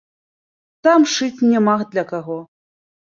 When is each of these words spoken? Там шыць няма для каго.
Там 0.87 1.05
шыць 1.15 1.45
няма 1.53 1.77
для 1.93 2.03
каго. 2.11 2.39